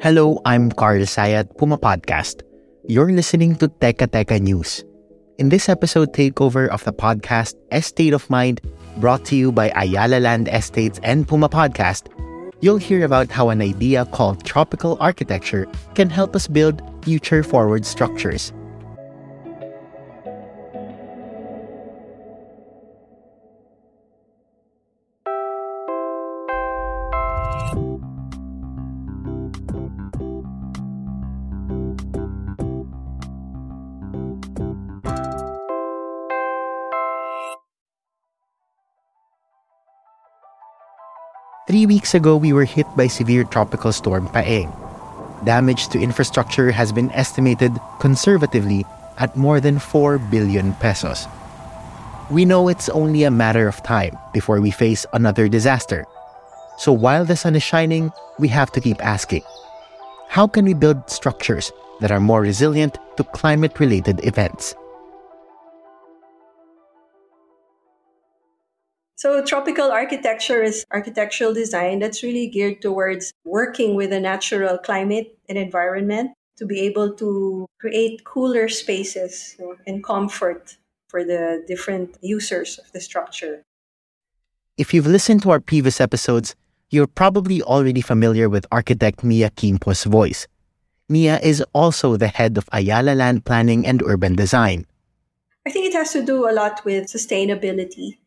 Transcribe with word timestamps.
Hello, 0.00 0.40
I'm 0.44 0.70
Carl 0.70 1.02
Sayat, 1.02 1.58
Puma 1.58 1.76
Podcast. 1.76 2.46
You're 2.86 3.10
listening 3.10 3.56
to 3.56 3.66
Teka 3.66 4.06
Teka 4.06 4.38
News. 4.38 4.84
In 5.38 5.48
this 5.48 5.68
episode 5.68 6.14
takeover 6.14 6.68
of 6.68 6.84
the 6.84 6.92
podcast 6.92 7.58
Estate 7.72 8.14
of 8.14 8.30
Mind, 8.30 8.60
brought 8.98 9.24
to 9.26 9.34
you 9.34 9.50
by 9.50 9.74
Ayala 9.74 10.22
Land 10.22 10.46
Estates 10.52 11.00
and 11.02 11.26
Puma 11.26 11.48
Podcast, 11.48 12.06
you'll 12.60 12.78
hear 12.78 13.04
about 13.04 13.26
how 13.26 13.50
an 13.50 13.60
idea 13.60 14.06
called 14.14 14.46
tropical 14.46 14.96
architecture 15.00 15.66
can 15.96 16.08
help 16.08 16.36
us 16.36 16.46
build 16.46 16.78
future 17.02 17.42
forward 17.42 17.84
structures. 17.84 18.52
Three 41.78 41.86
weeks 41.86 42.12
ago, 42.12 42.36
we 42.36 42.52
were 42.52 42.64
hit 42.64 42.88
by 42.96 43.06
severe 43.06 43.44
tropical 43.44 43.92
storm 43.92 44.26
Paeng. 44.34 44.66
Damage 45.44 45.86
to 45.94 46.00
infrastructure 46.02 46.72
has 46.72 46.90
been 46.90 47.08
estimated 47.12 47.70
conservatively 48.00 48.84
at 49.16 49.36
more 49.36 49.60
than 49.60 49.78
4 49.78 50.18
billion 50.18 50.72
pesos. 50.82 51.28
We 52.30 52.44
know 52.44 52.66
it's 52.66 52.88
only 52.88 53.22
a 53.22 53.30
matter 53.30 53.68
of 53.68 53.80
time 53.84 54.18
before 54.32 54.60
we 54.60 54.72
face 54.72 55.06
another 55.12 55.46
disaster. 55.46 56.04
So 56.78 56.90
while 56.90 57.24
the 57.24 57.36
sun 57.36 57.54
is 57.54 57.62
shining, 57.62 58.10
we 58.40 58.48
have 58.48 58.72
to 58.72 58.80
keep 58.80 58.98
asking 58.98 59.44
how 60.26 60.48
can 60.48 60.64
we 60.64 60.74
build 60.74 61.08
structures 61.08 61.70
that 62.00 62.10
are 62.10 62.18
more 62.18 62.40
resilient 62.40 62.98
to 63.18 63.22
climate 63.22 63.78
related 63.78 64.26
events? 64.26 64.74
So, 69.18 69.42
tropical 69.44 69.90
architecture 69.90 70.62
is 70.62 70.84
architectural 70.92 71.52
design 71.52 71.98
that's 71.98 72.22
really 72.22 72.46
geared 72.46 72.80
towards 72.80 73.32
working 73.44 73.96
with 73.96 74.12
a 74.12 74.20
natural 74.20 74.78
climate 74.78 75.36
and 75.48 75.58
environment 75.58 76.30
to 76.56 76.64
be 76.64 76.78
able 76.86 77.14
to 77.14 77.66
create 77.80 78.22
cooler 78.22 78.68
spaces 78.68 79.58
and 79.88 80.04
comfort 80.04 80.76
for 81.08 81.24
the 81.24 81.64
different 81.66 82.16
users 82.22 82.78
of 82.78 82.92
the 82.92 83.00
structure. 83.00 83.64
If 84.76 84.94
you've 84.94 85.10
listened 85.10 85.42
to 85.42 85.50
our 85.50 85.58
previous 85.58 86.00
episodes, 86.00 86.54
you're 86.88 87.08
probably 87.10 87.60
already 87.60 88.00
familiar 88.00 88.48
with 88.48 88.66
architect 88.70 89.24
Mia 89.24 89.50
Quimpo's 89.50 90.04
voice. 90.04 90.46
Mia 91.08 91.40
is 91.40 91.60
also 91.72 92.16
the 92.16 92.28
head 92.28 92.56
of 92.56 92.68
Ayala 92.70 93.16
Land 93.16 93.44
Planning 93.44 93.84
and 93.84 94.00
Urban 94.00 94.36
Design. 94.36 94.86
I 95.66 95.70
think 95.70 95.86
it 95.86 95.94
has 95.94 96.12
to 96.12 96.22
do 96.22 96.48
a 96.48 96.54
lot 96.54 96.84
with 96.84 97.06
sustainability 97.06 98.18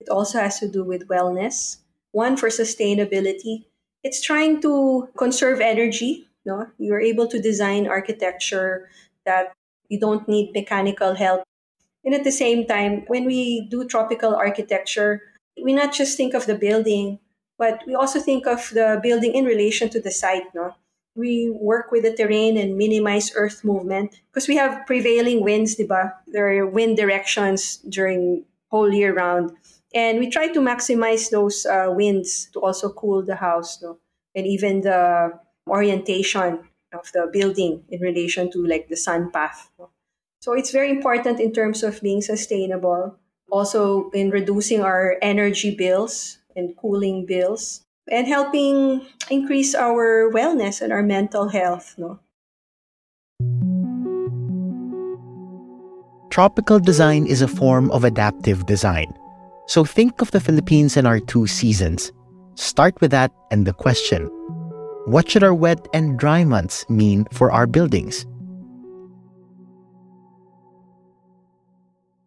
it 0.00 0.08
also 0.08 0.38
has 0.38 0.58
to 0.60 0.68
do 0.68 0.84
with 0.84 1.08
wellness. 1.08 1.78
One 2.12 2.36
for 2.36 2.48
sustainability. 2.48 3.64
It's 4.02 4.20
trying 4.20 4.60
to 4.62 5.08
conserve 5.16 5.60
energy. 5.60 6.28
No, 6.44 6.66
you're 6.78 7.00
able 7.00 7.26
to 7.28 7.40
design 7.40 7.86
architecture 7.86 8.90
that 9.24 9.54
you 9.88 9.98
don't 9.98 10.28
need 10.28 10.52
mechanical 10.52 11.14
help. 11.14 11.42
And 12.04 12.14
at 12.14 12.24
the 12.24 12.32
same 12.32 12.66
time, 12.66 13.04
when 13.06 13.24
we 13.24 13.66
do 13.70 13.84
tropical 13.86 14.34
architecture, 14.34 15.22
we 15.62 15.72
not 15.72 15.92
just 15.94 16.16
think 16.16 16.34
of 16.34 16.46
the 16.46 16.54
building, 16.54 17.18
but 17.56 17.80
we 17.86 17.94
also 17.94 18.20
think 18.20 18.46
of 18.46 18.70
the 18.74 19.00
building 19.02 19.34
in 19.34 19.44
relation 19.44 19.88
to 19.90 20.00
the 20.00 20.10
site. 20.10 20.54
No, 20.54 20.74
we 21.16 21.50
work 21.50 21.90
with 21.90 22.02
the 22.02 22.14
terrain 22.14 22.58
and 22.58 22.76
minimize 22.76 23.32
earth 23.34 23.64
movement 23.64 24.20
because 24.30 24.48
we 24.48 24.56
have 24.56 24.86
prevailing 24.86 25.42
winds, 25.42 25.76
diba? 25.76 26.12
There 26.26 26.48
are 26.58 26.66
wind 26.66 26.96
directions 26.96 27.78
during 27.88 28.44
whole 28.70 28.92
year 28.92 29.14
round 29.14 29.52
and 29.94 30.18
we 30.18 30.28
try 30.28 30.48
to 30.48 30.58
maximize 30.58 31.30
those 31.30 31.64
uh, 31.64 31.86
winds 31.88 32.50
to 32.52 32.60
also 32.60 32.90
cool 32.90 33.22
the 33.22 33.36
house 33.36 33.80
no? 33.80 33.98
and 34.34 34.46
even 34.46 34.82
the 34.82 35.32
orientation 35.68 36.58
of 36.92 37.10
the 37.12 37.30
building 37.32 37.84
in 37.88 38.00
relation 38.00 38.50
to 38.50 38.66
like 38.66 38.88
the 38.88 38.96
sun 38.96 39.30
path 39.30 39.70
no? 39.78 39.88
so 40.40 40.52
it's 40.52 40.72
very 40.72 40.90
important 40.90 41.40
in 41.40 41.52
terms 41.52 41.82
of 41.82 42.00
being 42.02 42.20
sustainable 42.20 43.16
also 43.50 44.10
in 44.10 44.30
reducing 44.30 44.80
our 44.82 45.16
energy 45.22 45.74
bills 45.74 46.38
and 46.56 46.76
cooling 46.76 47.24
bills 47.24 47.82
and 48.10 48.26
helping 48.26 49.06
increase 49.30 49.74
our 49.74 50.30
wellness 50.30 50.82
and 50.82 50.92
our 50.92 51.02
mental 51.02 51.48
health 51.48 51.94
no 51.96 52.18
tropical 56.30 56.80
design 56.80 57.26
is 57.26 57.40
a 57.40 57.48
form 57.48 57.90
of 57.92 58.02
adaptive 58.02 58.66
design 58.66 59.06
so 59.66 59.84
think 59.84 60.20
of 60.20 60.30
the 60.30 60.40
Philippines 60.40 60.96
and 60.96 61.06
our 61.06 61.20
two 61.20 61.46
seasons. 61.46 62.12
Start 62.54 63.00
with 63.00 63.10
that 63.10 63.32
and 63.50 63.66
the 63.66 63.72
question 63.72 64.26
What 65.06 65.28
should 65.30 65.42
our 65.42 65.54
wet 65.54 65.86
and 65.92 66.18
dry 66.18 66.44
months 66.44 66.88
mean 66.88 67.26
for 67.32 67.50
our 67.50 67.66
buildings? 67.66 68.26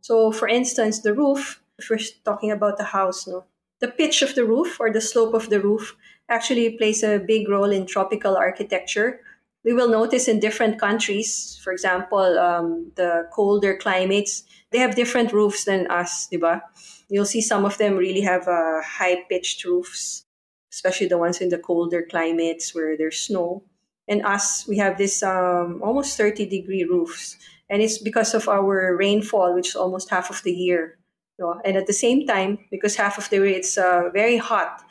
So, 0.00 0.32
for 0.32 0.48
instance, 0.48 1.00
the 1.00 1.14
roof, 1.14 1.62
if 1.78 1.88
we're 1.88 2.02
talking 2.24 2.50
about 2.50 2.78
the 2.78 2.90
house, 2.90 3.26
no, 3.26 3.44
the 3.78 3.88
pitch 3.88 4.22
of 4.22 4.34
the 4.34 4.44
roof 4.44 4.78
or 4.80 4.92
the 4.92 5.00
slope 5.00 5.34
of 5.34 5.50
the 5.50 5.60
roof 5.60 5.96
actually 6.28 6.76
plays 6.76 7.02
a 7.02 7.18
big 7.18 7.48
role 7.48 7.70
in 7.70 7.86
tropical 7.86 8.36
architecture. 8.36 9.20
We 9.64 9.74
will 9.74 9.88
notice 9.88 10.26
in 10.26 10.40
different 10.40 10.80
countries, 10.80 11.60
for 11.62 11.72
example, 11.72 12.38
um, 12.38 12.92
the 12.96 13.28
colder 13.32 13.76
climates, 13.76 14.44
they 14.72 14.78
have 14.78 14.94
different 14.94 15.32
roofs 15.32 15.64
than 15.64 15.86
us, 15.90 16.28
diba? 16.32 16.62
You'll 17.08 17.26
see 17.26 17.42
some 17.42 17.64
of 17.64 17.76
them 17.76 17.96
really 17.96 18.22
have 18.22 18.48
uh, 18.48 18.80
high 18.82 19.24
pitched 19.28 19.64
roofs, 19.64 20.24
especially 20.72 21.08
the 21.08 21.18
ones 21.18 21.40
in 21.40 21.50
the 21.50 21.58
colder 21.58 22.06
climates 22.08 22.74
where 22.74 22.96
there's 22.96 23.18
snow. 23.18 23.62
And 24.08 24.24
us, 24.24 24.66
we 24.66 24.78
have 24.78 24.96
this 24.96 25.22
um, 25.22 25.80
almost 25.82 26.16
30 26.16 26.46
degree 26.46 26.84
roofs. 26.84 27.36
And 27.68 27.82
it's 27.82 27.98
because 27.98 28.34
of 28.34 28.48
our 28.48 28.96
rainfall, 28.96 29.54
which 29.54 29.68
is 29.68 29.76
almost 29.76 30.10
half 30.10 30.30
of 30.30 30.42
the 30.42 30.52
year. 30.52 30.98
You 31.38 31.44
know? 31.44 31.60
And 31.64 31.76
at 31.76 31.86
the 31.86 31.92
same 31.92 32.26
time, 32.26 32.58
because 32.70 32.96
half 32.96 33.18
of 33.18 33.28
the 33.28 33.36
year 33.36 33.46
it's 33.46 33.76
uh, 33.76 34.08
very 34.12 34.38
hot, 34.38 34.82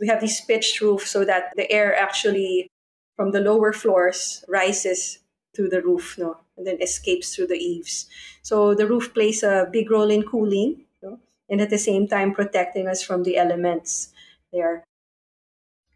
we 0.00 0.08
have 0.08 0.20
these 0.20 0.40
pitched 0.40 0.80
roofs 0.80 1.10
so 1.10 1.24
that 1.24 1.52
the 1.56 1.70
air 1.70 1.94
actually 1.94 2.70
from 3.16 3.32
the 3.32 3.40
lower 3.40 3.72
floors 3.72 4.44
rises 4.48 5.18
through 5.54 5.70
the 5.70 5.82
roof 5.82 6.16
no? 6.18 6.36
and 6.56 6.66
then 6.66 6.80
escapes 6.80 7.34
through 7.34 7.46
the 7.46 7.56
eaves. 7.56 8.06
So 8.42 8.74
the 8.74 8.86
roof 8.86 9.12
plays 9.14 9.42
a 9.42 9.68
big 9.72 9.90
role 9.90 10.10
in 10.10 10.22
cooling 10.22 10.86
and 11.48 11.60
at 11.60 11.70
the 11.70 11.78
same 11.78 12.08
time 12.08 12.34
protecting 12.34 12.88
us 12.88 13.02
from 13.02 13.22
the 13.22 13.36
elements 13.36 14.12
there. 14.52 14.84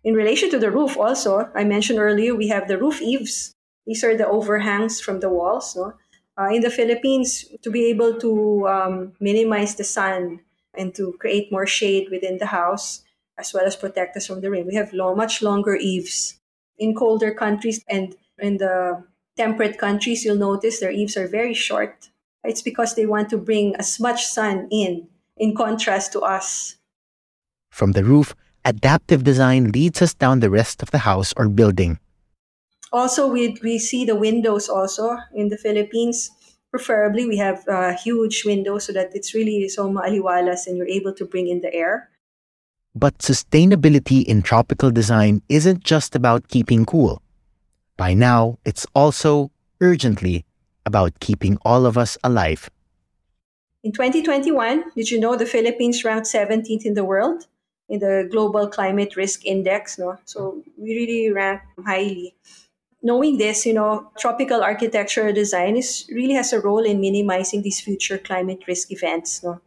In 0.02 0.14
relation 0.14 0.50
to 0.50 0.58
the 0.58 0.70
roof, 0.70 0.96
also, 0.96 1.50
I 1.54 1.64
mentioned 1.64 1.98
earlier, 1.98 2.34
we 2.34 2.48
have 2.48 2.68
the 2.68 2.78
roof 2.78 3.02
eaves. 3.02 3.52
These 3.86 4.02
are 4.04 4.16
the 4.16 4.26
overhangs 4.26 5.00
from 5.00 5.20
the 5.20 5.28
walls. 5.28 5.76
No? 5.76 5.94
Uh, 6.38 6.48
in 6.54 6.62
the 6.62 6.70
Philippines, 6.70 7.44
to 7.62 7.70
be 7.70 7.86
able 7.86 8.18
to 8.20 8.66
um, 8.68 9.12
minimize 9.20 9.74
the 9.74 9.84
sun 9.84 10.40
and 10.74 10.94
to 10.94 11.12
create 11.20 11.52
more 11.52 11.66
shade 11.66 12.08
within 12.10 12.38
the 12.38 12.46
house, 12.46 13.02
as 13.36 13.52
well 13.52 13.66
as 13.66 13.76
protect 13.76 14.16
us 14.16 14.26
from 14.26 14.40
the 14.40 14.50
rain, 14.50 14.66
we 14.66 14.74
have 14.74 14.92
long, 14.92 15.16
much 15.16 15.42
longer 15.42 15.74
eaves. 15.76 16.39
In 16.80 16.94
colder 16.94 17.32
countries 17.32 17.84
and 17.88 18.16
in 18.40 18.56
the 18.56 19.04
temperate 19.36 19.78
countries, 19.78 20.24
you'll 20.24 20.40
notice 20.40 20.80
their 20.80 20.90
eaves 20.90 21.16
are 21.16 21.28
very 21.28 21.54
short. 21.54 22.08
It's 22.42 22.62
because 22.62 22.96
they 22.96 23.06
want 23.06 23.28
to 23.30 23.38
bring 23.38 23.76
as 23.76 24.00
much 24.00 24.26
sun 24.26 24.66
in 24.72 25.06
in 25.36 25.54
contrast 25.54 26.12
to 26.12 26.20
us. 26.20 26.76
From 27.70 27.92
the 27.92 28.04
roof, 28.04 28.34
adaptive 28.64 29.24
design 29.24 29.72
leads 29.72 30.02
us 30.02 30.12
down 30.12 30.40
the 30.40 30.50
rest 30.50 30.82
of 30.82 30.90
the 30.90 31.04
house 31.08 31.32
or 31.36 31.48
building. 31.48 31.98
Also, 32.92 33.28
we, 33.28 33.56
we 33.62 33.78
see 33.78 34.04
the 34.04 34.16
windows 34.16 34.68
also 34.68 35.16
in 35.34 35.48
the 35.48 35.56
Philippines. 35.56 36.30
Preferably, 36.70 37.26
we 37.26 37.38
have 37.38 37.66
uh, 37.68 37.96
huge 37.96 38.44
windows 38.44 38.84
so 38.84 38.92
that 38.92 39.10
it's 39.14 39.34
really 39.34 39.68
so 39.68 39.88
maaliwalas 39.88 40.66
and 40.66 40.76
you're 40.76 40.88
able 40.88 41.14
to 41.14 41.24
bring 41.24 41.48
in 41.48 41.60
the 41.60 41.72
air. 41.72 42.10
But 42.94 43.18
sustainability 43.18 44.24
in 44.24 44.42
tropical 44.42 44.90
design 44.90 45.42
isn't 45.48 45.84
just 45.84 46.16
about 46.16 46.48
keeping 46.48 46.84
cool. 46.84 47.22
By 47.96 48.14
now, 48.14 48.58
it's 48.64 48.86
also 48.94 49.50
urgently 49.80 50.44
about 50.84 51.20
keeping 51.20 51.58
all 51.62 51.86
of 51.86 51.96
us 51.96 52.18
alive. 52.24 52.68
In 53.82 53.92
2021, 53.92 54.92
did 54.96 55.10
you 55.10 55.20
know 55.20 55.36
the 55.36 55.46
Philippines 55.46 56.04
ranked 56.04 56.26
17th 56.26 56.84
in 56.84 56.94
the 56.94 57.04
world 57.04 57.46
in 57.88 58.00
the 58.00 58.28
Global 58.30 58.68
Climate 58.68 59.16
Risk 59.16 59.46
Index? 59.46 59.98
No, 59.98 60.18
so 60.24 60.62
we 60.76 60.94
really 60.94 61.30
rank 61.30 61.62
highly. 61.84 62.34
Knowing 63.02 63.38
this, 63.38 63.64
you 63.64 63.72
know, 63.72 64.10
tropical 64.18 64.62
architectural 64.62 65.32
design 65.32 65.76
is 65.76 66.06
really 66.12 66.34
has 66.34 66.52
a 66.52 66.60
role 66.60 66.84
in 66.84 67.00
minimizing 67.00 67.62
these 67.62 67.80
future 67.80 68.18
climate 68.18 68.64
risk 68.66 68.92
events. 68.92 69.42
No, 69.42 69.60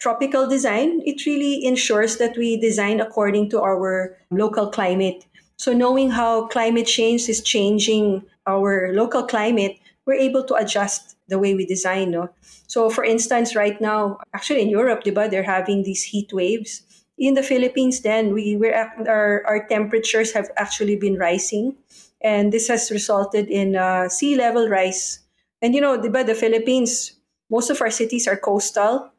tropical 0.00 0.48
design 0.48 1.00
it 1.04 1.24
really 1.26 1.64
ensures 1.64 2.16
that 2.16 2.36
we 2.36 2.56
design 2.56 3.00
according 3.00 3.50
to 3.50 3.60
our 3.60 4.16
local 4.30 4.68
climate. 4.68 5.26
So 5.56 5.72
knowing 5.72 6.10
how 6.10 6.48
climate 6.48 6.86
change 6.86 7.28
is 7.28 7.42
changing 7.42 8.24
our 8.46 8.92
local 8.92 9.22
climate, 9.22 9.76
we're 10.06 10.14
able 10.14 10.42
to 10.44 10.54
adjust 10.54 11.16
the 11.28 11.38
way 11.38 11.54
we 11.54 11.66
design. 11.66 12.10
No? 12.10 12.30
So, 12.66 12.88
for 12.88 13.04
instance, 13.04 13.54
right 13.54 13.78
now, 13.80 14.18
actually 14.34 14.62
in 14.62 14.68
Europe, 14.70 15.04
diba, 15.04 15.30
they're 15.30 15.42
having 15.42 15.82
these 15.82 16.02
heat 16.02 16.32
waves. 16.32 16.82
In 17.18 17.34
the 17.34 17.42
Philippines, 17.42 18.00
then 18.00 18.32
we 18.32 18.56
we're, 18.56 18.72
our 19.06 19.44
our 19.44 19.68
temperatures 19.68 20.32
have 20.32 20.48
actually 20.56 20.96
been 20.96 21.18
rising, 21.20 21.76
and 22.24 22.50
this 22.50 22.68
has 22.68 22.90
resulted 22.90 23.52
in 23.52 23.76
uh, 23.76 24.08
sea 24.08 24.36
level 24.36 24.68
rise. 24.68 25.20
And 25.60 25.74
you 25.74 25.82
know, 25.82 26.00
diba, 26.00 26.24
the 26.24 26.34
Philippines, 26.34 27.12
most 27.50 27.68
of 27.68 27.82
our 27.82 27.90
cities 27.90 28.26
are 28.26 28.40
coastal. 28.40 29.12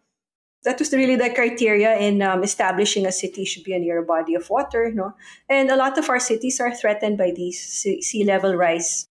That 0.63 0.77
was 0.77 0.93
really 0.93 1.15
the 1.15 1.33
criteria 1.33 1.97
in 1.97 2.21
um, 2.21 2.43
establishing 2.43 3.07
a 3.07 3.11
city 3.11 3.45
should 3.45 3.63
be 3.63 3.73
a 3.73 3.79
near 3.79 3.99
a 3.99 4.05
body 4.05 4.35
of 4.35 4.47
water, 4.49 4.91
no? 4.93 5.13
And 5.49 5.71
a 5.71 5.75
lot 5.75 5.97
of 5.97 6.07
our 6.09 6.19
cities 6.19 6.59
are 6.59 6.73
threatened 6.73 7.17
by 7.17 7.31
these 7.35 7.59
sea 7.59 8.23
level 8.23 8.55
rise. 8.55 9.07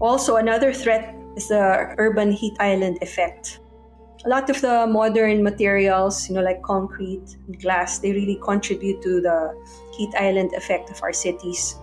Also, 0.00 0.34
another 0.34 0.72
threat 0.72 1.14
is 1.36 1.46
the 1.46 1.94
urban 1.96 2.32
heat 2.32 2.54
island 2.58 2.98
effect. 3.02 3.60
A 4.24 4.28
lot 4.28 4.50
of 4.50 4.60
the 4.60 4.86
modern 4.88 5.44
materials, 5.44 6.28
you 6.28 6.34
know, 6.34 6.42
like 6.42 6.60
concrete 6.62 7.36
and 7.46 7.60
glass, 7.60 8.00
they 8.00 8.12
really 8.12 8.38
contribute 8.42 9.00
to 9.02 9.20
the 9.20 9.54
heat 9.96 10.10
island 10.18 10.52
effect 10.54 10.90
of 10.90 11.00
our 11.04 11.12
cities. 11.12 11.76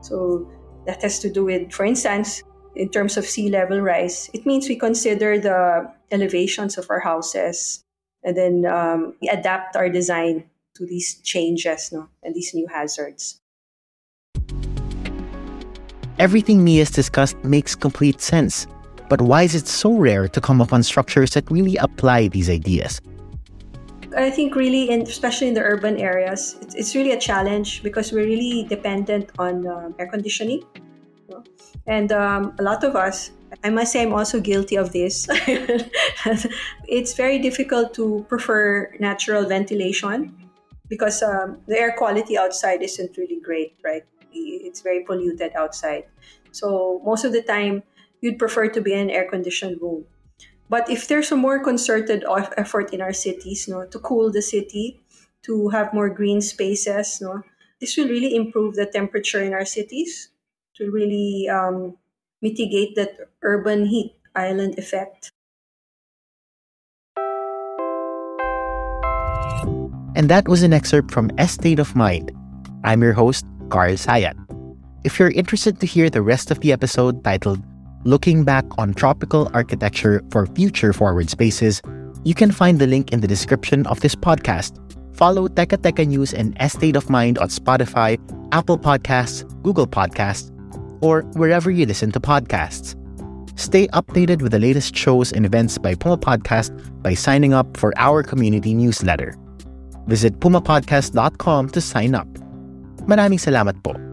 So 0.00 0.50
that 0.86 1.02
has 1.02 1.18
to 1.20 1.30
do 1.30 1.44
with, 1.44 1.70
for 1.72 1.84
instance, 1.84 2.42
in 2.76 2.88
terms 2.88 3.16
of 3.16 3.24
sea 3.24 3.48
level 3.48 3.80
rise, 3.80 4.30
it 4.32 4.46
means 4.46 4.68
we 4.68 4.76
consider 4.76 5.38
the 5.38 5.90
elevations 6.10 6.78
of 6.78 6.90
our 6.90 7.00
houses 7.00 7.84
and 8.24 8.36
then 8.36 8.66
um, 8.66 9.14
we 9.20 9.28
adapt 9.28 9.76
our 9.76 9.88
design 9.88 10.44
to 10.74 10.86
these 10.86 11.20
changes 11.20 11.92
no, 11.92 12.08
and 12.22 12.34
these 12.34 12.54
new 12.54 12.66
hazards. 12.66 13.40
Everything 16.18 16.64
Mia's 16.64 16.90
discussed 16.90 17.36
makes 17.44 17.74
complete 17.74 18.20
sense. 18.20 18.66
But 19.08 19.20
why 19.20 19.42
is 19.42 19.54
it 19.54 19.68
so 19.68 19.92
rare 19.92 20.26
to 20.28 20.40
come 20.40 20.60
upon 20.60 20.82
structures 20.82 21.30
that 21.30 21.50
really 21.50 21.76
apply 21.76 22.28
these 22.28 22.48
ideas? 22.48 23.00
I 24.16 24.30
think 24.30 24.54
really, 24.54 24.90
in, 24.90 25.02
especially 25.02 25.48
in 25.48 25.54
the 25.54 25.62
urban 25.62 25.96
areas, 25.98 26.56
it's, 26.62 26.74
it's 26.74 26.94
really 26.94 27.12
a 27.12 27.20
challenge 27.20 27.82
because 27.82 28.12
we're 28.12 28.24
really 28.24 28.64
dependent 28.68 29.30
on 29.38 29.66
uh, 29.66 29.90
air 29.98 30.06
conditioning. 30.06 30.62
And 31.86 32.12
um, 32.12 32.54
a 32.58 32.62
lot 32.62 32.82
of 32.84 32.96
us, 32.96 33.30
I 33.62 33.70
must 33.70 33.92
say, 33.92 34.02
I'm 34.02 34.12
also 34.12 34.40
guilty 34.40 34.76
of 34.76 34.92
this. 34.92 35.26
it's 36.88 37.14
very 37.14 37.38
difficult 37.38 37.94
to 37.94 38.24
prefer 38.28 38.90
natural 38.98 39.44
ventilation 39.44 40.34
because 40.88 41.22
um, 41.22 41.60
the 41.66 41.78
air 41.78 41.94
quality 41.96 42.36
outside 42.36 42.82
isn't 42.82 43.16
really 43.16 43.40
great, 43.40 43.76
right? 43.84 44.04
it's 44.34 44.80
very 44.80 45.04
polluted 45.04 45.52
outside. 45.54 46.04
So 46.50 47.00
most 47.04 47.24
of 47.24 47.32
the 47.32 47.42
time, 47.42 47.82
you'd 48.20 48.38
prefer 48.38 48.68
to 48.68 48.80
be 48.80 48.92
in 48.92 48.98
an 48.98 49.10
air 49.10 49.28
conditioned 49.28 49.80
room. 49.80 50.04
But 50.68 50.88
if 50.90 51.08
there's 51.08 51.30
a 51.30 51.36
more 51.36 51.62
concerted 51.62 52.24
effort 52.56 52.92
in 52.92 53.00
our 53.00 53.12
cities, 53.12 53.68
no, 53.68 53.86
to 53.86 53.98
cool 53.98 54.32
the 54.32 54.42
city, 54.42 55.00
to 55.42 55.68
have 55.68 55.92
more 55.92 56.08
green 56.08 56.40
spaces, 56.40 57.20
no, 57.20 57.42
this 57.80 57.96
will 57.96 58.08
really 58.08 58.34
improve 58.34 58.74
the 58.74 58.86
temperature 58.86 59.42
in 59.42 59.52
our 59.52 59.66
cities, 59.66 60.30
to 60.76 60.90
really 60.90 61.48
um, 61.48 61.96
mitigate 62.42 62.96
that 62.96 63.16
urban 63.42 63.86
heat 63.86 64.14
island 64.34 64.78
effect. 64.78 65.30
And 70.16 70.28
that 70.28 70.46
was 70.46 70.62
an 70.62 70.72
excerpt 70.72 71.10
from 71.10 71.30
Estate 71.38 71.78
of 71.78 71.96
Mind. 71.96 72.30
I'm 72.84 73.02
your 73.02 73.12
host, 73.12 73.44
Carl 73.68 73.94
Sayat. 73.94 74.38
If 75.02 75.18
you're 75.18 75.32
interested 75.32 75.80
to 75.80 75.86
hear 75.86 76.08
the 76.08 76.22
rest 76.22 76.50
of 76.50 76.60
the 76.60 76.72
episode 76.72 77.24
titled 77.24 77.60
Looking 78.04 78.44
Back 78.44 78.64
on 78.78 78.94
Tropical 78.94 79.50
Architecture 79.52 80.22
for 80.30 80.46
Future 80.46 80.92
Forward 80.92 81.30
Spaces, 81.30 81.82
you 82.22 82.34
can 82.34 82.52
find 82.52 82.78
the 82.78 82.86
link 82.86 83.12
in 83.12 83.20
the 83.20 83.28
description 83.28 83.86
of 83.86 84.00
this 84.00 84.14
podcast. 84.14 84.78
Follow 85.16 85.48
Teka 85.48 85.78
Teka 85.78 86.06
News 86.06 86.32
and 86.32 86.56
Estate 86.60 86.96
of 86.96 87.10
Mind 87.10 87.38
on 87.38 87.48
Spotify, 87.48 88.18
Apple 88.52 88.78
Podcasts, 88.78 89.44
Google 89.62 89.86
Podcasts, 89.86 90.53
or 91.04 91.22
wherever 91.36 91.68
you 91.70 91.84
listen 91.84 92.10
to 92.16 92.20
podcasts. 92.20 92.96
Stay 93.60 93.86
updated 93.88 94.42
with 94.42 94.50
the 94.50 94.58
latest 94.58 94.96
shows 94.96 95.30
and 95.30 95.46
events 95.46 95.78
by 95.78 95.94
Puma 95.94 96.18
Podcast 96.18 96.72
by 97.02 97.14
signing 97.14 97.52
up 97.52 97.76
for 97.76 97.92
our 97.96 98.22
community 98.22 98.74
newsletter. 98.74 99.36
Visit 100.08 100.40
pumapodcast.com 100.40 101.68
to 101.70 101.80
sign 101.80 102.16
up. 102.16 102.26
Maraming 103.04 103.38
salamat 103.38 103.78
po. 103.84 104.03